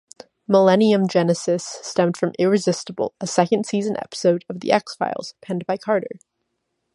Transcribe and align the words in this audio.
"Millennium" 0.47 1.07
genesis 1.07 1.63
stemmed 1.83 2.17
from 2.17 2.33
"Irresistible", 2.39 3.13
a 3.21 3.27
second-season 3.27 3.97
episode 3.97 4.43
of 4.49 4.59
"The 4.61 4.71
X-Files" 4.71 5.35
penned 5.41 5.63
by 5.67 5.77
Carter. 5.77 6.15